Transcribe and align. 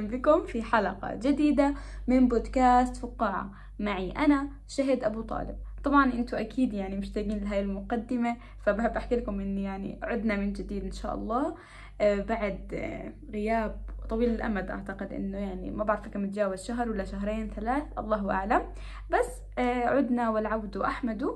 وسهلا 0.00 0.16
بكم 0.16 0.46
في 0.46 0.62
حلقة 0.62 1.14
جديدة 1.14 1.74
من 2.08 2.28
بودكاست 2.28 2.96
فقاعة. 2.96 3.50
معي 3.78 4.10
أنا 4.10 4.48
شهد 4.68 5.04
أبو 5.04 5.22
طالب. 5.22 5.56
طبعا 5.84 6.12
أنتوا 6.12 6.40
أكيد 6.40 6.72
يعني 6.72 6.96
مشتاقين 6.96 7.38
لهاي 7.38 7.60
المقدمة 7.60 8.36
فبحب 8.64 8.96
أحكي 8.96 9.16
لكم 9.16 9.40
إني 9.40 9.62
يعني 9.62 9.98
عدنا 10.02 10.36
من 10.36 10.52
جديد 10.52 10.84
إن 10.84 10.92
شاء 10.92 11.14
الله. 11.14 11.56
آه، 12.00 12.20
بعد 12.20 12.74
آه، 12.74 13.12
غياب 13.32 13.80
طويل 14.08 14.30
الأمد 14.30 14.70
أعتقد 14.70 15.12
إنه 15.12 15.38
يعني 15.38 15.70
ما 15.70 15.84
بعرف 15.84 16.08
كم 16.08 16.26
تجاوز 16.26 16.62
شهر 16.62 16.90
ولا 16.90 17.04
شهرين 17.04 17.50
ثلاث 17.50 17.82
الله 17.98 18.30
أعلم. 18.30 18.62
بس 19.10 19.28
آه، 19.58 19.84
عدنا 19.84 20.30
والعود 20.30 20.76
أحمد. 20.76 21.30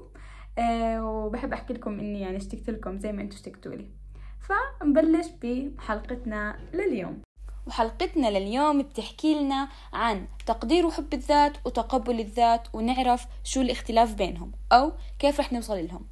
وبحب 0.99 1.53
أحكي 1.53 1.75
لكم 1.75 1.99
إني 1.99 2.21
يعني 2.21 2.37
اشتقت 2.37 2.71
لكم 2.71 2.99
زي 2.99 3.13
ما 3.13 3.23
أنتوا 3.23 3.37
اشتقتوا 3.37 3.73
لي. 3.73 3.91
فنبلش 4.41 5.27
بحلقتنا 5.43 6.57
لليوم. 6.75 7.23
وحلقتنا 7.67 8.39
لليوم 8.39 8.83
بتحكي 8.83 9.35
لنا 9.35 9.69
عن 9.93 10.27
تقدير 10.47 10.87
وحب 10.87 11.15
الذات 11.15 11.53
وتقبل 11.65 12.21
الذات 12.21 12.69
ونعرف 12.73 13.27
شو 13.45 13.61
الاختلاف 13.61 14.15
بينهم 14.15 14.53
أو 14.73 14.93
كيف 15.19 15.41
رح 15.41 15.53
نوصل 15.53 15.87
لهم. 15.87 16.07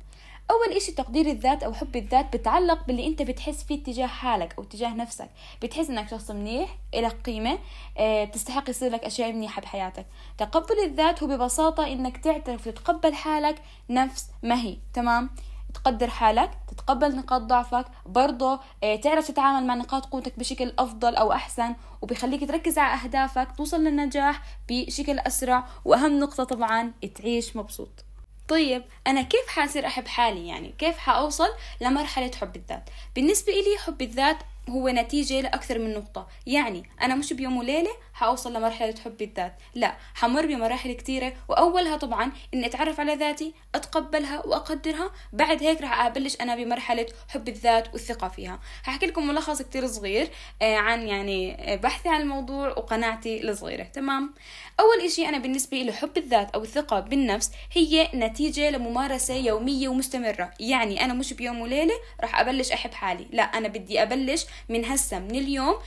أول 0.51 0.77
إشي 0.77 0.92
تقدير 0.92 1.27
الذات 1.27 1.62
أو 1.62 1.73
حب 1.73 1.97
الذات 1.97 2.37
بتعلق 2.37 2.87
باللي 2.87 3.06
أنت 3.06 3.23
بتحس 3.23 3.65
فيه 3.65 3.83
تجاه 3.83 4.06
حالك 4.06 4.55
أو 4.59 4.65
تجاه 4.65 4.95
نفسك. 4.95 5.30
بتحس 5.62 5.91
إنك 5.91 6.09
شخص 6.09 6.30
منيح 6.30 6.78
إلك 6.95 7.16
قيمة 7.25 7.59
آه 7.98 8.25
تستحق 8.25 8.70
يصير 8.70 8.92
لك 8.92 9.05
أشياء 9.05 9.33
منيحة 9.33 9.62
بحياتك. 9.62 10.06
تقبل 10.39 10.78
الذات 10.84 11.23
هو 11.23 11.28
ببساطة 11.28 11.87
إنك 11.87 12.16
تعترف 12.16 12.66
وتتقبل 12.66 13.14
حالك 13.14 13.62
نفس 13.91 14.27
ما 14.42 14.62
هي 14.62 14.77
تمام؟ 14.95 15.30
تقدر 15.75 16.11
حالك 16.11 16.50
تتقبل 16.73 17.17
نقاط 17.17 17.43
ضعفك 17.43 17.87
برضه 18.07 18.61
آه، 18.83 18.97
تعرف 18.97 19.28
تتعامل 19.28 19.67
مع 19.67 19.75
نقاط 19.75 20.06
قوتك 20.06 20.39
بشكل 20.39 20.73
أفضل 20.78 21.17
أو 21.17 21.33
أحسن 21.33 21.75
وبيخليك 22.03 22.48
تركز 22.48 22.78
على 22.78 23.03
أهدافك 23.03 23.48
توصل 23.56 23.84
للنجاح 23.84 24.42
بشكل 24.69 25.19
أسرع 25.19 25.67
وأهم 25.84 26.19
نقطة 26.19 26.45
طبعا 26.45 26.93
تعيش 27.15 27.56
مبسوط. 27.56 28.05
طيب 28.48 28.83
أنا 29.06 29.23
كيف 29.23 29.48
حاصير 29.48 29.87
أحب 29.87 30.06
حالي؟ 30.09 30.48
يعني 30.48 30.75
كيف 30.78 30.98
حأوصل 30.98 31.48
لمرحلة 31.81 32.31
حب 32.41 32.56
الذات؟ 32.56 32.91
بالنسبة 33.15 33.53
إلي 33.53 33.78
حب 33.78 34.03
الذات 34.03 34.37
هو 34.70 34.89
نتيجة 34.89 35.41
لأكثر 35.41 35.78
من 35.78 35.95
نقطة. 35.95 36.27
يعني 36.47 36.91
أنا 37.03 37.15
مش 37.15 37.33
بيوم 37.33 37.56
وليلة 37.56 37.91
حأوصل 38.15 38.53
لمرحلة 38.53 38.95
حب 39.05 39.23
الذات. 39.23 39.55
لا 39.75 39.97
حمر 40.15 40.47
بمراحل 40.47 40.93
كثيرة 40.93 41.33
وأولها 41.49 41.97
طبعا 41.97 42.33
إني 42.55 42.67
أتعرف 42.67 43.01
على 43.01 43.15
ذاتي 43.15 43.55
أتقبلها 43.75 44.47
وأقدرها. 44.47 45.11
بعد 45.33 45.63
هيك 45.63 45.81
رح 45.83 46.01
أبلش 46.01 46.37
أنا 46.41 46.57
بمرحلة 46.57 47.07
حب 47.29 47.49
الذات 47.49 47.93
والثقة 47.93 48.29
فيها. 48.29 48.61
هحكي 48.85 49.07
لكم 49.07 49.27
ملخص 49.29 49.63
كتير 49.63 49.87
صغير 49.87 50.31
آه، 50.63 50.77
عن 50.77 51.09
يعني 51.09 51.73
آه، 51.73 51.77
بحثي 51.77 52.09
عن 52.09 52.21
الموضوع 52.21 52.69
وقناعتي 52.69 53.51
الصغيرة. 53.51 53.83
تمام؟ 53.83 54.35
أول 54.81 55.07
إشي 55.07 55.29
أنا 55.29 55.39
بالنسبة 55.39 55.77
لي 55.77 55.93
حب 55.93 56.17
الذات 56.17 56.51
أو 56.51 56.63
الثقة 56.63 57.01
بالنفس 57.01 57.51
هي 57.73 58.09
نتيجة 58.15 58.71
لممارسة 58.71 59.35
يومية 59.35 59.89
ومستمرة. 59.89 60.51
يعني 60.61 61.05
أنا 61.05 61.15
مش 61.15 61.33
بيوم 61.33 61.61
وليلة 61.61 61.95
رح 62.21 62.41
أبلش 62.41 62.73
أحب 62.73 62.95
حالي. 62.95 63.27
لا 63.33 63.43
أنا 63.43 63.69
بدي 63.69 64.03
أبلش 64.03 64.47
من 64.69 64.85
هسه 64.85 65.19
من 65.19 65.35
اليوم 65.35 65.79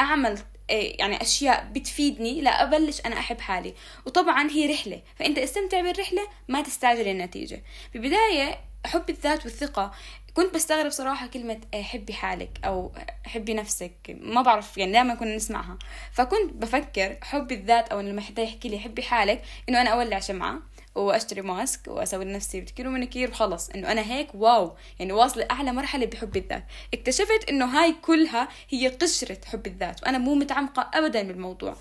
أعمل 0.00 0.38
يعني 0.70 1.22
أشياء 1.22 1.68
بتفيدني 1.72 2.40
لا 2.40 2.62
أبلش 2.62 3.00
أنا 3.06 3.18
أحب 3.18 3.40
حالي. 3.40 3.74
وطبعا 4.06 4.50
هي 4.50 4.72
رحلة. 4.72 5.02
فأنت 5.16 5.38
استمتع 5.38 5.80
بالرحلة 5.80 6.28
ما 6.48 6.62
تستعجل 6.62 7.08
النتيجة. 7.08 7.62
ببداية 7.94 8.60
حب 8.86 9.10
الذات 9.10 9.44
والثقة. 9.44 9.92
كنت 10.34 10.54
بستغرب 10.54 10.90
صراحة 10.90 11.26
كلمة 11.26 11.60
إيه، 11.74 11.82
حبي 11.82 12.12
حالك 12.12 12.50
أو 12.64 12.92
حبي 13.24 13.54
نفسك. 13.54 13.92
ما 14.08 14.42
بعرف 14.42 14.78
يعني 14.78 14.92
دائما 14.92 15.14
كنا 15.14 15.36
نسمعها. 15.36 15.78
فكنت 16.12 16.52
بفكر 16.52 17.16
حب 17.22 17.52
الذات 17.52 17.88
أو 17.88 18.00
لما 18.00 18.20
حدا 18.20 18.42
يحكي 18.42 18.68
لي 18.68 18.78
حبي 18.78 19.02
حالك 19.02 19.42
إنه 19.68 19.80
أنا 19.80 19.90
أولع 19.90 20.18
شمعة. 20.18 20.62
وأشتري 20.94 21.42
ماسك 21.42 21.80
وأسوي 21.88 22.24
لنفسي 22.24 22.60
بتكير 22.60 22.88
ومنكير 22.88 23.30
وخلص 23.30 23.70
إنه 23.70 23.92
أنا 23.92 24.00
هيك 24.00 24.28
واو. 24.34 24.76
يعني 24.98 25.12
واصلة 25.12 25.46
اعلى 25.50 25.72
مرحلة 25.72 26.06
بحب 26.06 26.36
الذات. 26.36 26.64
اكتشفت 26.94 27.48
إنه 27.48 27.64
هاي 27.64 27.94
كلها 28.02 28.48
هي 28.68 28.88
قشرة 28.88 29.38
حب 29.44 29.66
الذات. 29.66 30.02
وأنا 30.02 30.18
مو 30.18 30.34
متعمقة 30.34 30.90
ابدا 30.94 31.22
بالموضوع. 31.22 31.76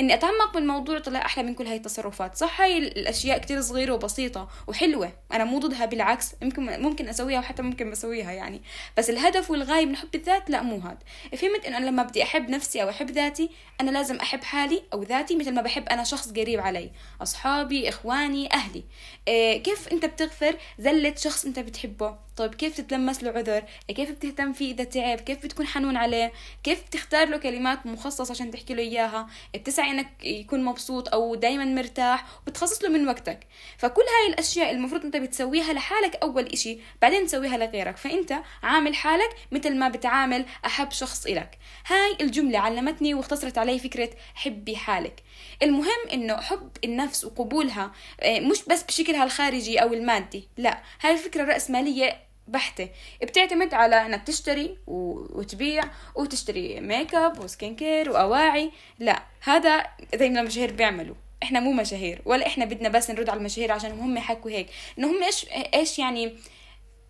إني 0.00 0.14
أتعمق 0.14 0.54
بالموضوع 0.54 0.98
طلع 0.98 1.24
أحلى 1.24 1.44
من 1.44 1.54
كل 1.54 1.66
هاي 1.66 1.76
التصرفات. 1.76 2.36
صح 2.36 2.60
هاي 2.60 2.78
الأشياء 2.78 3.38
كتير 3.38 3.60
صغيرة 3.60 3.92
وبسيطة 3.92 4.48
وحلوة. 4.66 5.12
أنا 5.32 5.44
مو 5.44 5.58
ضدها 5.58 5.86
بالعكس 5.86 6.34
ممكن 6.42 6.82
ممكن 6.82 7.08
أسويها 7.08 7.38
وحتى 7.38 7.62
ممكن 7.62 7.90
بسويها 7.90 8.32
يعني. 8.32 8.62
بس 8.96 9.10
الهدف 9.10 9.50
والغايه 9.50 9.86
من 9.86 9.96
حب 9.96 10.14
الذات 10.14 10.50
لا 10.50 10.62
مو 10.62 10.76
هاد 10.76 10.98
فهمت؟ 11.36 11.64
إنه 11.66 11.76
أنا 11.76 11.86
لما 11.86 12.02
بدي 12.02 12.22
أحب 12.22 12.50
نفسي 12.50 12.82
أو 12.82 12.88
أحب 12.88 13.10
ذاتي 13.10 13.50
أنا 13.80 13.90
لازم 13.90 14.16
أحب 14.16 14.44
حالي 14.44 14.82
أو 14.92 15.02
ذاتي 15.02 15.36
مثل 15.36 15.54
ما 15.54 15.62
بحب 15.62 15.88
أنا 15.88 16.04
شخص 16.04 16.32
قريب 16.32 16.60
علي. 16.60 16.90
أصحابي 17.22 17.88
إخواني 17.88 18.52
أهلي. 18.52 18.84
إيه 19.28 19.62
كيف 19.62 19.88
أنت 19.88 20.04
بتغفر 20.04 20.56
زله 20.78 21.14
شخص 21.14 21.44
أنت 21.44 21.58
بتحبه؟ 21.58 22.25
طيب 22.36 22.54
كيف 22.54 22.76
تتلمس 22.76 23.22
له 23.22 23.30
عذر؟ 23.30 23.64
كيف 23.88 24.10
بتهتم 24.10 24.52
فيه 24.52 24.74
إذا 24.74 24.84
تعب؟ 24.84 25.20
كيف 25.20 25.44
بتكون 25.44 25.66
حنون 25.66 25.96
عليه؟ 25.96 26.32
كيف 26.64 26.86
بتختار 26.86 27.28
له 27.28 27.36
كلمات 27.36 27.86
مخصصة 27.86 28.30
عشان 28.32 28.50
تحكي 28.50 28.74
له 28.74 28.82
إياها؟ 28.82 29.28
بتسعى 29.54 29.90
إنك 29.90 30.24
يكون 30.24 30.64
مبسوط 30.64 31.08
أو 31.08 31.34
دائما 31.34 31.64
مرتاح 31.64 32.24
وبتخصص 32.46 32.82
له 32.82 32.88
من 32.88 33.08
وقتك. 33.08 33.40
فكل 33.78 34.02
هاي 34.02 34.32
الأشياء 34.32 34.70
المفروض 34.70 35.04
أنت 35.04 35.16
بتسويها 35.16 35.72
لحالك 35.72 36.16
أول 36.16 36.46
إشي 36.46 36.78
بعدين 37.02 37.26
تسويها 37.26 37.56
لغيرك. 37.56 37.96
فأنت 37.96 38.38
عامل 38.62 38.94
حالك 38.94 39.30
مثل 39.52 39.76
ما 39.76 39.88
بتعامل 39.88 40.46
أحب 40.66 40.90
شخص 40.90 41.26
إلك. 41.26 41.58
هاي 41.86 42.16
الجملة 42.20 42.58
علمتني 42.58 43.14
واختصرت 43.14 43.58
علي 43.58 43.78
فكرة 43.78 44.10
حبي 44.34 44.76
حالك. 44.76 45.22
المهم 45.62 46.08
إنه 46.12 46.36
حب 46.36 46.70
النفس 46.84 47.24
وقبولها 47.24 47.92
آه، 48.20 48.40
مش 48.40 48.64
بس 48.64 48.82
بشكلها 48.82 49.24
الخارجي 49.24 49.82
أو 49.82 49.94
المادي 49.94 50.48
لا. 50.56 50.82
هاي 51.00 51.12
الفكرة 51.12 51.42
الرأسمالية 51.42 52.25
بحتة. 52.48 52.88
بتعتمد 53.22 53.74
على 53.74 54.06
إنك 54.06 54.22
تشتري 54.22 54.78
وتبيع 54.86 55.82
وتشتري 56.14 56.80
makeup 56.80 57.14
و 57.14 57.44
skincare 57.44 58.10
وأواعي. 58.10 58.70
لا 58.98 59.22
هذا 59.42 59.86
زي 60.14 60.30
ما 60.30 60.40
المشاهير 60.40 60.72
بيعملوا. 60.72 61.14
إحنا 61.42 61.60
مو 61.60 61.72
مشاهير 61.72 62.22
ولا 62.24 62.46
إحنا 62.46 62.64
بدنا 62.64 62.88
بس 62.88 63.10
نرد 63.10 63.28
على 63.30 63.38
المشاهير 63.38 63.72
عشان 63.72 63.90
هم 63.90 64.16
يحكوا 64.16 64.50
هيك. 64.50 64.66
إنه 64.98 65.10
هم 65.10 65.22
إيش 65.22 65.46
إيش 65.74 65.98
يعني 65.98 66.36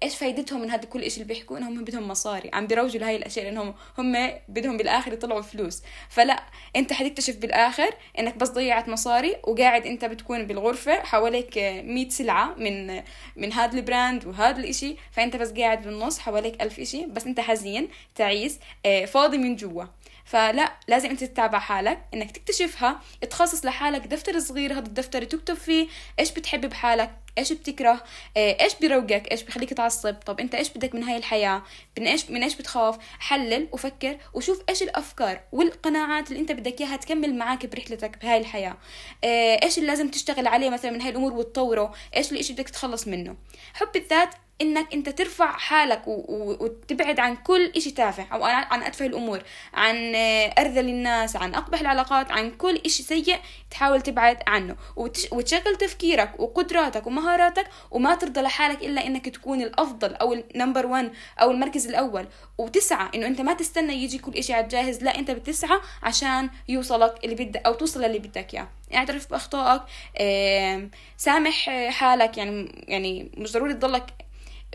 إيش 0.03 0.17
فايدتهم 0.17 0.61
من 0.61 0.71
هذا 0.71 0.84
كل 0.84 1.11
شيء 1.11 1.23
اللي 1.23 1.34
بيحكوا 1.34 1.59
انهم 1.59 1.84
بدهم 1.84 2.09
مصاري. 2.09 2.51
عم 2.55 2.67
بيروجوا 2.67 3.01
لهي 3.01 3.17
الأشياء 3.17 3.45
لأنهم 3.45 3.75
هم 3.99 4.31
بدهم 4.49 4.77
بالآخر 4.77 5.12
يطلعوا 5.12 5.41
فلوس. 5.41 5.83
فلا 6.09 6.43
أنت 6.77 6.93
حتكتشف 6.93 7.37
بالآخر 7.37 7.95
إنك 8.19 8.37
بس 8.37 8.49
ضيعت 8.49 8.89
مصاري 8.89 9.37
وقاعد 9.45 9.87
أنت 9.87 10.05
بتكون 10.05 10.47
بالغرفة 10.47 11.03
حواليك 11.03 11.59
100 11.59 12.09
سلعة 12.09 12.55
من 12.55 13.03
من 13.37 13.53
هذا 13.53 13.79
البراند 13.79 14.27
وهذا 14.27 14.59
الإشي. 14.59 14.97
فأنت 15.12 15.37
بس 15.37 15.53
قاعد 15.53 15.83
بالنص 15.83 16.19
حواليك 16.19 16.62
ألف 16.62 16.79
إشي 16.79 17.06
بس 17.06 17.27
أنت 17.27 17.41
حزين 17.41 17.89
تعيس 18.15 18.59
آه، 18.87 19.05
فاضي 19.05 19.39
من 19.39 19.56
جوا. 19.56 19.85
فلا 20.25 20.73
لازم 20.89 21.11
أنت 21.11 21.25
تتابع 21.25 21.59
حالك 21.59 21.99
إنك 22.15 22.31
تكتشفها 22.31 23.01
تخصص 23.31 23.65
لحالك 23.65 24.06
دفتر 24.06 24.39
صغير 24.39 24.73
هذا 24.73 24.87
الدفتر 24.87 25.25
تكتب 25.25 25.55
فيه 25.55 25.89
إيش 26.19 26.33
بتحب 26.33 26.67
بحالك. 26.67 27.25
إيش 27.39 27.53
بتكره؟ 27.53 28.05
آه، 28.37 28.57
إيش 28.61 28.75
بيروقك؟ 28.75 29.31
إيش 29.31 29.43
بخليك 29.43 29.75
تعصب؟ 29.75 30.15
طب 30.15 30.41
أنت 30.41 30.55
إيش 30.55 30.69
بدك 30.69 30.95
من 30.95 31.03
هاي 31.03 31.17
الحياة؟ 31.17 31.63
من 31.99 32.07
إيش 32.07 32.31
من 32.31 32.43
إيش 32.43 32.55
بتخاف؟ 32.55 32.99
حلل 33.19 33.69
وفكر 33.73 34.19
وشوف 34.35 34.63
إيش 34.69 34.83
الأفكار 34.83 35.41
والقناعات 35.53 36.29
اللي 36.29 36.41
أنت 36.41 36.53
بدك 36.53 36.81
إياها 36.81 36.97
تكمل 36.97 37.35
معك 37.35 37.67
برحلتك 37.67 38.19
بهاي 38.23 38.39
الحياة. 38.39 38.77
آه، 39.25 39.61
إيش 39.63 39.79
اللي 39.79 39.89
لازم 39.89 40.09
تشتغل 40.09 40.47
عليه 40.47 40.71
مثلا 40.71 40.91
من 40.91 41.01
هاي 41.01 41.11
الأمور 41.11 41.33
وتطوره؟ 41.33 41.95
إيش 42.17 42.33
الإشي 42.33 42.53
بدك 42.53 42.69
تتخلص 42.69 43.09
منه؟ 43.09 43.37
حب 43.75 43.97
الذات 43.97 44.35
إنك 44.61 44.94
أنت 44.94 45.09
ترفع 45.09 45.53
حالك 45.53 46.03
وتبعد 46.06 47.20
عن 47.20 47.37
كل 47.37 47.73
إشي 47.76 47.91
تافه 47.91 48.26
أو 48.32 48.44
عن 48.44 48.82
أتفه 48.82 49.06
الأمور 49.06 49.43
عن 49.75 50.12
أرذل 50.58 50.88
الناس 50.88 51.37
عن 51.37 51.55
أقبح 51.55 51.81
العلاقات 51.81 52.31
عن 52.31 52.50
كل 52.50 52.76
إشي 52.87 53.03
سيء 53.03 53.38
تحاول 53.70 54.00
تبعد 54.00 54.38
عنه. 54.47 54.76
وتشغل 55.32 55.76
تفكيرك 55.76 56.41
وقدراتك 56.41 57.06
ومهاراتك 57.06 57.67
وما 57.91 58.14
ترضى 58.14 58.41
لحالك 58.41 58.82
إلا 58.82 59.06
إنك 59.06 59.29
تكون 59.29 59.62
الأفضل 59.62 60.14
أو 60.14 60.32
النمبر 60.32 60.87
1 60.87 61.12
أو 61.41 61.50
المركز 61.50 61.87
الأول. 61.88 62.26
وتسعى 62.58 63.08
إنه 63.14 63.26
أنت 63.26 63.41
ما 63.41 63.53
تستنى 63.55 63.94
يجي 63.94 64.19
كل 64.19 64.32
إشي 64.32 64.53
على 64.53 64.67
جاهز 64.69 65.03
لا 65.03 65.19
أنت 65.19 65.31
بتسعى 65.31 65.81
عشان 66.03 66.50
يوصلك 66.69 67.25
اللي 67.25 67.35
بدك 67.44 67.67
أو 67.67 67.75
توصل 67.75 68.05
اللي 68.05 68.19
بدك 68.19 68.55
إياه. 68.55 68.69
اعترف 68.94 69.31
بأخطائك 69.31 69.82
سامح 71.17 71.70
حالك 71.88 72.38
يعني 72.38 72.85
يعني 72.88 73.31
مش 73.37 73.53
ضروري 73.53 73.75
تضلك 73.75 74.05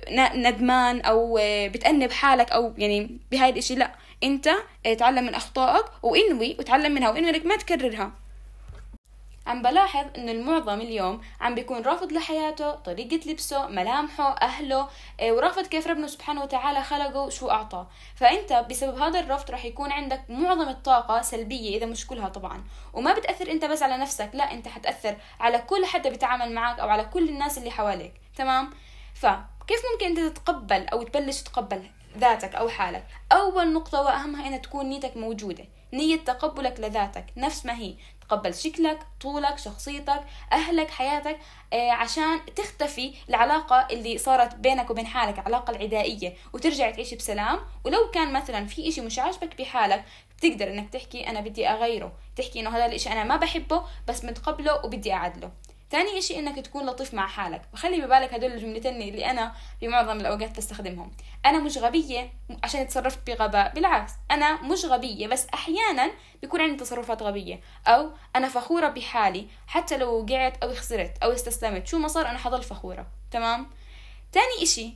ندمان 0.10 1.02
أو 1.02 1.40
بتأنب 1.44 2.12
حالك 2.12 2.52
أو 2.52 2.74
يعني 2.78 3.20
بهاي 3.32 3.50
الإشي 3.50 3.76
لا. 3.76 3.92
أنت 4.24 4.50
تعلم 4.98 5.24
من 5.24 5.36
أخطائك 5.36 5.86
وإنوي 6.04 6.56
وتعلم 6.60 6.92
منها 6.92 7.10
وإنوي 7.10 7.30
إنك 7.30 7.46
ما 7.46 7.56
تكررها. 7.56 8.12
عم 9.48 9.62
بلاحظ 9.62 10.06
إنه 10.18 10.32
المعظم 10.32 10.82
اليوم 10.82 11.22
عم 11.42 11.56
بيكون 11.56 11.82
رافض 11.82 12.12
لحياته 12.12 12.72
طريقة 12.72 13.32
لبسه 13.32 13.68
ملامحه 13.68 14.36
أهله 14.42 14.88
إيه، 15.20 15.32
ورافض 15.32 15.68
كيف 15.68 15.88
ربنا 15.88 16.08
سبحانه 16.08 16.44
وتعالى 16.44 16.84
خلقه 16.84 17.30
شو 17.30 17.50
اعطاه 17.50 17.88
فأنت 18.16 18.66
بسبب 18.70 19.02
هذا 19.02 19.20
الرفض 19.20 19.52
راح 19.52 19.66
يكون 19.66 19.92
عندك 19.92 20.22
معظم 20.30 20.70
الطاقة 20.70 21.22
سلبية 21.22 21.78
إذا 21.78 21.86
مش 21.86 22.08
كلها 22.08 22.30
طبعا. 22.30 22.64
وما 22.94 23.14
بتأثر 23.14 23.52
أنت 23.52 23.66
بس 23.66 23.84
على 23.84 23.98
نفسك 23.98 24.30
لا 24.34 24.54
أنت 24.54 24.68
حتأثر 24.68 25.16
على 25.40 25.58
كل 25.58 25.86
حدا 25.86 26.10
بيتعامل 26.10 26.52
معك 26.52 26.80
أو 26.80 26.90
على 26.90 27.06
كل 27.06 27.30
الناس 27.30 27.58
اللي 27.58 27.72
حواليك. 27.72 28.14
تمام؟ 28.36 28.70
فكيف 29.72 29.84
ممكن 29.94 30.06
أنت 30.06 30.38
تتقبل 30.38 30.88
أو 30.88 31.04
تبلش 31.04 31.42
تتقبل 31.42 31.84
ذاتك 32.18 32.56
أو 32.56 32.70
حالك؟ 32.70 33.08
أول 33.32 33.74
نقطة 33.74 34.02
وأهمها 34.02 34.48
ان 34.48 34.62
تكون 34.62 34.86
نيتك 34.86 35.18
موجودة 35.18 35.66
نية 35.94 36.16
تقبلك 36.16 36.80
لذاتك 36.80 37.26
نفس 37.38 37.66
ما 37.66 37.78
هي. 37.78 37.96
تقبل 38.22 38.54
شكلك 38.54 39.00
طولك 39.22 39.58
شخصيتك 39.58 40.24
أهلك 40.52 40.90
حياتك 40.90 41.40
آه، 41.74 41.92
عشان 41.92 42.40
تختفي 42.56 43.14
العلاقة 43.30 43.88
اللي 43.92 44.18
صارت 44.18 44.56
بينك 44.56 44.90
وبين 44.90 45.08
حالك 45.08 45.40
العلاقة 45.40 45.72
العدائية 45.72 46.34
وترجع 46.54 46.92
تعيش 46.92 47.14
بسلام. 47.14 47.60
ولو 47.84 48.12
كان 48.12 48.34
مثلا 48.34 48.66
في 48.66 48.90
إشي 48.90 49.02
مش 49.02 49.20
عاجبك 49.20 49.62
بحالك 49.62 50.04
تقدر 50.42 50.70
إنك 50.70 50.90
تحكي 50.90 51.30
أنا 51.30 51.42
بدي 51.42 51.68
أغيره 51.68 52.12
تحكي 52.36 52.60
إنه 52.60 52.70
هذا 52.78 52.86
الإشي 52.86 53.10
أنا 53.10 53.24
ما 53.24 53.36
بحبه 53.36 53.84
بس 54.08 54.26
متقبله 54.26 54.86
وبدي 54.86 55.14
أعدله. 55.14 55.52
ثاني 55.92 56.18
إشي 56.18 56.40
إنك 56.40 56.66
تكون 56.66 56.86
لطيف 56.86 57.14
مع 57.14 57.28
حالك. 57.28 57.62
وخلي 57.74 58.02
ببالك 58.02 58.34
هدول 58.34 58.52
الجملتين 58.52 59.02
اللي 59.02 59.32
أنا 59.32 59.54
في 59.80 59.88
معظم 59.88 60.20
الأوقات 60.20 60.58
بستخدمهم 60.58 61.12
أنا 61.46 61.60
مش 61.60 61.78
غبية 61.78 62.34
عشان 62.64 62.88
تصرفت 62.88 63.28
بغباء 63.28 63.74
بالعكس 63.74 64.12
أنا 64.32 64.62
مش 64.62 64.86
غبية 64.86 65.28
بس 65.28 65.48
أحيانا 65.54 66.12
بيكون 66.42 66.62
عندي 66.62 66.84
تصرفات 66.84 67.24
غبية. 67.24 67.62
أو 67.88 68.12
أنا 68.36 68.48
فخورة 68.48 68.88
بحالي 68.88 69.48
حتى 69.68 69.98
لو 69.98 70.24
وقعت 70.24 70.64
أو 70.64 70.74
خسرت 70.74 71.18
أو 71.24 71.32
استسلمت. 71.32 71.88
شو 71.88 71.98
ما 71.98 72.08
صار 72.08 72.28
أنا 72.28 72.38
حضل 72.38 72.64
فخورة. 72.64 73.08
تمام؟ 73.32 73.70
تاني 74.32 74.64
إشي 74.64 74.94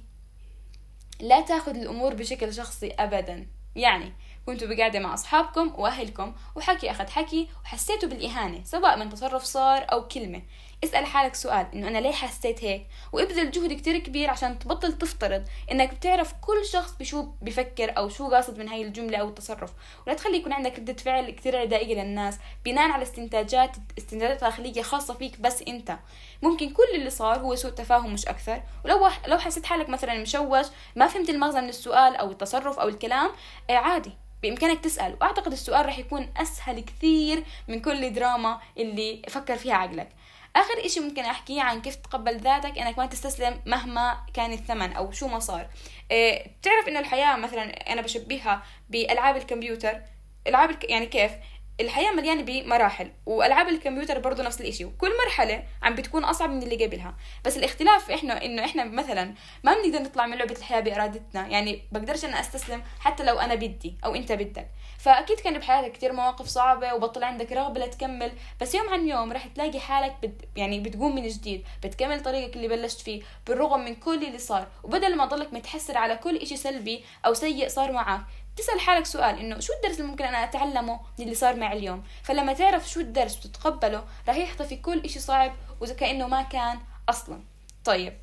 لا 1.19 1.41
تأخذ 1.41 1.75
الأمور 1.75 2.13
بشكل 2.13 2.53
شخصي 2.53 2.91
أبدا. 2.91 3.47
يعني 3.75 4.13
كنتوا 4.45 4.67
بقعدة 4.67 4.99
مع 4.99 5.13
أصحابكم 5.13 5.73
وأهلكم 5.77 6.35
وحكي 6.55 6.91
أخذ 6.91 7.07
حكي 7.07 7.49
وحسيتوا 7.63 8.09
بالإهانة 8.09 8.63
سواء 8.63 8.97
من 8.97 9.09
تصرف 9.09 9.43
صار 9.43 9.85
أو 9.91 10.07
كلمة. 10.07 10.41
اسأل 10.83 11.05
حالك 11.05 11.35
سؤال 11.35 11.67
إنه 11.73 11.87
أنا 11.87 11.97
ليه 11.97 12.11
حسيت 12.11 12.63
هيك؟ 12.63 12.87
وإبذل 13.11 13.51
جهد 13.51 13.73
كتير 13.73 13.97
كبير 13.97 14.29
عشان 14.29 14.59
تبطل 14.59 14.93
تفترض 14.93 15.45
إنك 15.71 15.93
بتعرف 15.93 16.33
كل 16.41 16.65
شخص 16.65 16.95
بشو 16.99 17.27
بفكر 17.41 17.97
أو 17.97 18.09
شو 18.09 18.29
قاصد 18.29 18.57
من 18.57 18.69
هاي 18.69 18.81
الجملة 18.81 19.17
أو 19.17 19.29
التصرف. 19.29 19.73
ولا 20.07 20.15
تخلي 20.15 20.37
يكون 20.37 20.53
عندك 20.53 20.79
ردة 20.79 20.93
فعل 20.93 21.29
كتير 21.29 21.57
عدائية 21.57 22.03
للناس 22.03 22.37
بناء 22.65 22.91
على 22.91 23.03
استنتاجات 23.03 23.71
استنتاجات 23.97 24.41
داخلية 24.41 24.81
خاصة 24.81 25.13
فيك 25.13 25.41
بس 25.41 25.61
أنت. 25.67 25.97
ممكن 26.41 26.69
كل 26.69 26.95
اللي 26.95 27.09
صار 27.09 27.39
هو 27.39 27.55
سوء 27.55 27.71
تفاهم 27.71 28.13
مش 28.13 28.27
أكثر. 28.27 28.61
ولو 28.85 29.07
لو 29.27 29.37
حسيت 29.37 29.65
حالك 29.65 29.89
مثلا 29.89 30.21
مشوش 30.21 30.65
ما 30.95 31.07
فهمت 31.07 31.29
المغزى 31.29 31.61
من 31.61 31.69
السؤال 31.69 32.15
أو 32.15 32.31
التصرف 32.31 32.79
أو 32.79 32.87
الكلام 32.87 33.29
آه، 33.69 33.73
عادي. 33.73 34.11
بإمكانك 34.43 34.79
تسأل. 34.83 35.17
وأعتقد 35.21 35.51
السؤال 35.51 35.85
رح 35.85 35.99
يكون 35.99 36.29
أسهل 36.37 36.79
كثير 36.79 37.43
من 37.67 37.79
كل 37.81 38.13
دراما 38.13 38.59
اللي 38.77 39.21
فكر 39.29 39.57
فيها 39.57 39.75
عقلك. 39.75 40.09
آخر 40.55 40.85
إشي 40.85 40.99
ممكن 40.99 41.21
أحكيه 41.21 41.61
عن 41.61 41.81
كيف 41.81 41.95
تقبل 41.95 42.37
ذاتك 42.37 42.77
إنك 42.77 42.97
ما 42.97 43.05
تستسلم 43.05 43.61
مهما 43.65 44.25
كان 44.33 44.53
الثمن 44.53 44.93
أو 44.93 45.11
شو 45.11 45.27
ما 45.27 45.39
صار. 45.39 45.67
بتعرف 46.11 46.87
إنه 46.87 46.99
الحياة 46.99 47.35
مثلا 47.35 47.91
أنا 47.91 48.01
بشبهها 48.01 48.63
بألعاب 48.89 49.37
الكمبيوتر. 49.37 50.01
ألعاب 50.47 50.83
يعني 50.83 51.05
كيف؟ 51.05 51.31
الحياة 51.79 52.11
مليانة 52.11 52.41
بمراحل 52.43 53.11
والألعاب 53.25 53.67
الكمبيوتر 53.67 54.19
برضو 54.19 54.43
نفس 54.43 54.61
الإشي 54.61 54.85
وكل 54.85 55.11
مرحلة 55.25 55.63
عم 55.83 55.95
بتكون 55.95 56.23
أصعب 56.23 56.49
من 56.49 56.63
اللي 56.63 56.85
قبلها. 56.85 57.15
بس 57.45 57.57
الاختلاف 57.57 58.11
إحنا 58.11 58.45
إنه 58.45 58.65
إحنا 58.65 58.83
مثلا 58.83 59.33
ما 59.63 59.73
بنقدر 59.73 59.99
نطلع 60.01 60.25
من 60.25 60.37
لعبة 60.37 60.55
الحياة 60.57 60.79
بإرادتنا 60.79 61.47
يعني 61.47 61.81
بقدرش 61.91 62.25
أنا 62.25 62.39
أستسلم 62.39 62.83
حتى 62.99 63.23
لو 63.23 63.39
أنا 63.39 63.55
بدي 63.55 63.95
أو 64.05 64.15
أنت 64.15 64.31
بدك. 64.31 64.67
فأكيد 64.99 65.39
كان 65.39 65.57
بحياتك 65.57 65.91
كتير 65.91 66.13
مواقف 66.13 66.47
صعبة 66.47 66.93
وبطل 66.93 67.23
عندك 67.23 67.51
رغبة 67.51 67.85
لتكمل 67.85 68.31
بس 68.61 68.75
يوم 68.75 68.89
عن 68.89 69.07
يوم 69.07 69.33
رح 69.33 69.47
تلاقي 69.47 69.79
حالك 69.79 70.15
بت 70.23 70.41
يعني 70.55 70.79
بتقوم 70.79 71.15
من 71.15 71.27
جديد 71.27 71.63
بتكمل 71.83 72.23
طريقك 72.23 72.55
اللي 72.55 72.67
بلشت 72.67 73.01
فيه 73.01 73.21
بالرغم 73.47 73.79
من 73.79 73.95
كل 73.95 74.23
اللي 74.25 74.37
صار. 74.37 74.67
وبدل 74.83 75.15
ما 75.17 75.25
تضلك 75.25 75.53
متحسر 75.53 75.97
على 75.97 76.15
كل 76.15 76.37
إشي 76.37 76.57
سلبي 76.57 77.03
أو 77.25 77.33
سيء 77.33 77.67
صار 77.67 77.91
معك 77.91 78.21
تسأل 78.55 78.79
حالك 78.79 79.05
سؤال 79.05 79.39
إنه 79.39 79.59
شو 79.59 79.73
الدرس 79.73 79.99
اللي 79.99 80.07
ممكن 80.07 80.25
أنا 80.25 80.43
أتعلمه 80.43 80.99
من 81.19 81.25
اللي 81.25 81.35
صار 81.35 81.55
معي 81.55 81.77
اليوم؟ 81.77 82.03
فلما 82.23 82.53
تعرف 82.53 82.89
شو 82.89 82.99
الدرس 82.99 83.37
وتتقبله 83.37 84.03
راح 84.27 84.35
يختفي 84.35 84.75
كل 84.75 84.99
إشي 84.99 85.19
صعب 85.19 85.53
وكأنه 85.81 86.27
ما 86.27 86.41
كان 86.41 86.79
أصلا. 87.09 87.43
طيب 87.85 88.13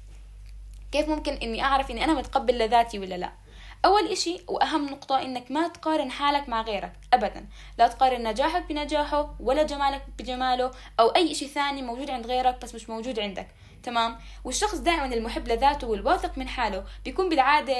كيف 0.93 1.09
ممكن 1.09 1.33
إني 1.33 1.63
أعرف 1.63 1.91
إني 1.91 2.05
أنا 2.05 2.15
متقبل 2.15 2.59
لذاتي 2.59 2.99
ولا 2.99 3.15
لا؟ 3.15 3.33
أول 3.85 4.09
إشي 4.09 4.45
وأهم 4.49 4.87
نقطة 4.87 5.23
إنك 5.23 5.51
ما 5.51 5.69
تقارن 5.69 6.11
حالك 6.11 6.49
مع 6.49 6.63
غيرك 6.63 6.93
أبدا. 7.13 7.49
لا 7.79 7.89
تقارن 7.89 8.29
نجاحك 8.29 8.69
بنجاحه 8.69 9.35
ولا 9.41 9.63
جمالك 9.63 10.03
بجماله 10.19 10.71
أو 11.01 11.09
أي 11.09 11.33
إشي 11.33 11.49
ثاني 11.49 11.83
موجود 11.83 12.11
عند 12.11 12.27
غيرك 12.27 12.63
بس 12.63 12.75
مش 12.75 12.89
موجود 12.91 13.21
عندك. 13.21 13.49
تمام؟ 13.83 14.17
والشخص 14.45 14.79
دائما 14.79 15.15
المحب 15.15 15.49
لذاته 15.49 15.87
والواثق 15.87 16.39
من 16.39 16.49
حاله. 16.49 16.85
بيكون 17.05 17.29
بالعادة 17.29 17.75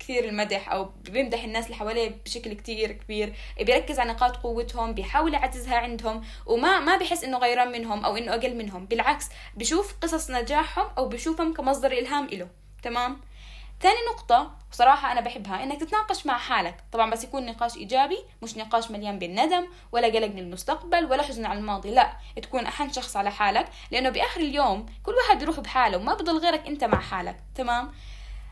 كثير 0.00 0.24
المدح 0.24 0.72
أو 0.72 0.90
بيمدح 1.04 1.44
الناس 1.44 1.64
اللي 1.64 1.76
حواليه 1.76 2.20
بشكل 2.24 2.52
كثير 2.52 2.92
كبير. 2.92 3.34
بيركز 3.60 3.98
على 3.98 4.12
نقاط 4.12 4.36
قوتهم 4.36 4.94
بيحاول 4.94 5.34
يعززها 5.34 5.76
عندهم 5.76 6.24
وما 6.46 6.80
ما 6.80 6.96
بحس 6.96 7.24
إنه 7.24 7.38
غيران 7.38 7.72
منهم 7.72 8.04
أو 8.04 8.16
إنه 8.16 8.34
أقل 8.34 8.56
منهم. 8.56 8.86
بالعكس 8.86 9.28
بشوف 9.56 9.94
قصص 10.02 10.30
نجاحهم 10.30 10.86
أو 10.98 11.08
بشوفهم 11.08 11.54
كمصدر 11.54 11.92
إلهام 11.92 12.24
إله. 12.24 12.48
تمام؟ 12.82 13.20
ثاني 13.80 13.98
نقطة 14.12 14.56
بصراحة 14.70 15.12
أنا 15.12 15.20
بحبها 15.20 15.62
إنك 15.62 15.80
تتناقش 15.80 16.26
مع 16.26 16.38
حالك. 16.38 16.84
طبعا 16.92 17.10
بس 17.10 17.24
يكون 17.24 17.46
نقاش 17.46 17.76
إيجابي 17.76 18.18
مش 18.42 18.56
نقاش 18.56 18.90
مليان 18.90 19.18
بالندم 19.18 19.68
ولا 19.92 20.06
قلق 20.06 20.26
من 20.26 20.38
المستقبل 20.38 21.04
ولا 21.04 21.22
حزن 21.22 21.46
على 21.46 21.58
الماضي. 21.58 21.90
لا 21.90 22.12
تكون 22.42 22.66
أحن 22.66 22.92
شخص 22.92 23.16
على 23.16 23.30
حالك 23.30 23.68
لأنه 23.90 24.10
بآخر 24.10 24.40
اليوم 24.40 24.86
كل 25.02 25.12
واحد 25.12 25.42
يروح 25.42 25.60
بحاله 25.60 25.96
وما 25.96 26.14
بضل 26.14 26.38
غيرك 26.38 26.66
أنت 26.66 26.84
مع 26.84 27.00
حالك. 27.00 27.36
تمام؟ 27.54 27.92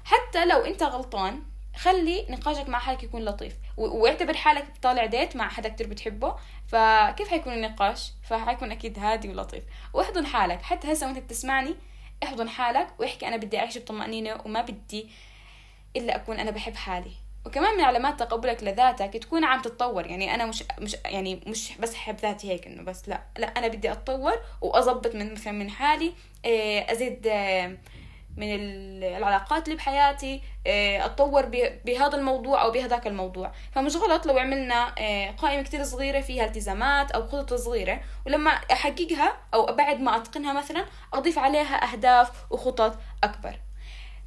حتى 0.05 0.45
لو 0.45 0.59
أنت 0.59 0.83
غلطان 0.83 1.43
خلي 1.77 2.27
نقاشك 2.31 2.69
مع 2.69 2.79
حالك 2.79 3.03
يكون 3.03 3.25
لطيف. 3.25 3.55
واعتبر 3.77 4.35
حالك 4.37 4.67
طالع 4.83 5.07
ديت 5.07 5.37
مع 5.37 5.49
حدا 5.49 5.69
كتير 5.69 5.87
بتحبه. 5.87 6.37
فكيف 6.69 7.29
حيكون 7.29 7.53
النقاش؟ 7.53 8.13
فحيكون 8.29 8.73
أكيد 8.73 8.99
هادي 8.99 9.29
ولطيف. 9.29 9.65
واحضن 9.95 10.27
حالك. 10.27 10.63
حتى 10.63 10.93
هسه 10.93 11.07
وأنت 11.07 11.19
بتسمعني 11.19 11.77
احضن 12.23 12.49
حالك 12.49 12.89
واحكي 13.01 13.29
أنا 13.29 13.37
بدي 13.37 13.59
أعيش 13.59 13.79
بطمأنينة 13.79 14.41
وما 14.45 14.61
بدي 14.61 15.09
إلا 15.97 16.17
أكون 16.17 16.39
أنا 16.41 16.51
بحب 16.51 16.75
حالي. 16.77 17.13
وكمان 17.47 17.77
من 17.77 17.85
علامات 17.85 18.21
تقبلك 18.21 18.63
لذاتك 18.63 19.13
تكون 19.17 19.45
عم 19.45 19.63
تتطور. 19.63 20.07
يعني 20.07 20.35
أنا 20.35 20.47
مش 20.47 20.65
مش 20.79 20.97
يعني 21.05 21.41
مش 21.47 21.73
بس 21.79 21.95
احب 21.95 22.17
ذاتي 22.17 22.51
هيك 22.51 22.67
إنه 22.67 22.83
بس 22.83 23.09
لا. 23.09 23.23
لا 23.39 23.47
أنا 23.47 23.69
بدي 23.69 23.93
أتطور 23.93 24.39
وأظبط 24.61 25.15
من 25.15 25.33
مثلا 25.33 25.53
من 25.53 25.71
حالي 25.71 26.13
آه، 26.45 26.93
أزيد 26.93 27.27
آه، 27.27 27.77
من 28.37 28.55
العلاقات 29.05 29.65
اللي 29.65 29.77
بحياتي 29.77 30.43
آه، 30.67 31.07
أتطور 31.07 31.47
بهذا 31.85 32.17
الموضوع 32.17 32.63
أو 32.63 32.71
بهذاك 32.71 33.07
الموضوع. 33.07 33.53
فمش 33.73 33.97
غلط 33.97 34.27
لو 34.27 34.39
عملنا 34.39 34.95
آه، 34.99 35.31
قائمة 35.31 35.63
كتير 35.63 35.85
صغيرة 35.85 36.21
فيها 36.21 36.45
التزامات 36.45 37.11
أو 37.11 37.27
خطط 37.27 37.55
صغيرة 37.55 38.01
ولما 38.27 38.51
أحققها 38.51 39.37
أو 39.55 39.67
بعد 39.67 40.01
ما 40.01 40.17
أتقنها 40.17 40.53
مثلا 40.53 40.87
أضيف 41.13 41.39
عليها 41.39 41.93
أهداف 41.93 42.53
وخطط 42.53 42.99
أكبر. 43.25 43.61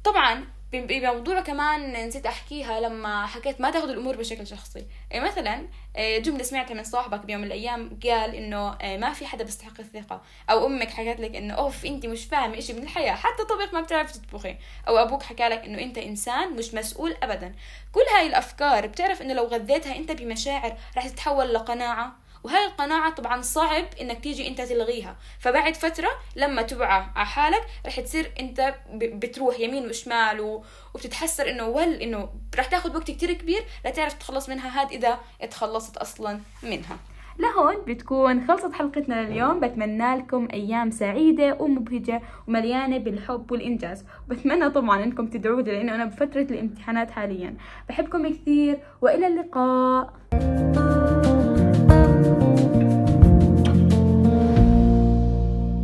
طبعا 0.04 0.44
بموضوع 0.72 1.40
كمان 1.40 2.06
نسيت 2.06 2.26
أحكيها 2.26 2.80
لما 2.80 3.26
حكيت 3.26 3.60
ما 3.60 3.70
تاخذ 3.70 3.88
الأمور 3.88 4.16
بشكل 4.16 4.46
شخصي. 4.46 4.86
إيه 5.12 5.20
مثلا 5.20 5.68
إيه 5.96 6.22
جملة 6.22 6.42
سمعتها 6.42 6.74
من 6.74 6.84
صاحبك 6.84 7.26
بيوم 7.26 7.40
من 7.40 7.46
الأيام 7.46 7.98
قال 8.04 8.34
إنه 8.34 8.78
إيه 8.80 8.98
ما 8.98 9.12
في 9.12 9.26
حدا 9.26 9.44
بيستحق 9.44 9.80
الثقة. 9.80 10.22
أو 10.50 10.66
أمك 10.66 10.90
حكت 10.90 11.20
لك 11.20 11.36
إنه 11.36 11.54
أوف 11.54 11.86
أنت 11.86 12.06
مش 12.06 12.24
فاهمة 12.24 12.58
إشي 12.58 12.72
من 12.72 12.82
الحياة. 12.82 13.12
حتى 13.14 13.44
طبق 13.44 13.74
ما 13.74 13.80
بتعرف 13.80 14.12
تطبخي. 14.12 14.56
أو 14.88 14.98
أبوك 14.98 15.22
حكى 15.22 15.48
لك 15.48 15.64
إنه 15.64 15.78
أنت 15.82 15.98
إنسان 15.98 16.56
مش 16.56 16.74
مسؤول 16.74 17.16
ابدا. 17.22 17.54
كل 17.92 18.04
هاي 18.16 18.26
الأفكار 18.26 18.86
بتعرف 18.86 19.22
إنه 19.22 19.34
لو 19.34 19.44
غذيتها 19.44 19.96
أنت 19.96 20.12
بمشاعر 20.12 20.76
راح 20.96 21.08
تتحول 21.08 21.54
لقناعة. 21.54 22.16
وهاي 22.44 22.66
القناعة 22.66 23.14
طبعا 23.14 23.42
صعب 23.42 23.84
إنك 24.00 24.20
تيجي 24.20 24.48
أنت 24.48 24.60
تلغيها. 24.60 25.16
فبعد 25.38 25.74
فترة 25.74 26.08
لما 26.36 26.62
توعى 26.62 27.04
على 27.16 27.26
حالك 27.26 27.62
رح 27.86 28.00
تصير 28.00 28.32
أنت 28.40 28.74
بتروح 28.94 29.60
يمين 29.60 29.88
وشمال 29.88 30.60
وبتتحسر 30.94 31.50
إنه 31.50 31.66
ول 31.66 31.94
إنه 31.94 32.28
رح 32.58 32.66
تاخذ 32.66 32.96
وقت 32.96 33.10
كتير 33.10 33.32
كبير 33.32 33.62
لتعرف 33.86 34.12
تخلص 34.12 34.48
منها. 34.48 34.80
هاد 34.80 34.92
إذا 34.92 35.18
تخلصت 35.50 35.96
أصلا 35.96 36.40
منها. 36.62 36.96
لهون 37.38 37.74
بتكون 37.86 38.46
خلصت 38.48 38.72
حلقتنا 38.72 39.22
لليوم. 39.22 39.60
بتمنى 39.60 40.16
لكم 40.16 40.48
أيام 40.52 40.90
سعيدة 40.90 41.56
ومبهجة 41.60 42.22
ومليانة 42.48 42.98
بالحب 42.98 43.52
والإنجاز. 43.52 44.04
بتمنى 44.28 44.70
طبعا 44.70 45.04
أنكم 45.04 45.26
تدعوا 45.26 45.62
لأنه 45.62 45.94
أنا 45.94 46.04
بفترة 46.04 46.42
الامتحانات 46.42 47.10
حاليا. 47.10 47.56
بحبكم 47.88 48.28
كثير 48.28 48.80
وإلى 49.00 49.26
اللقاء. 49.26 50.12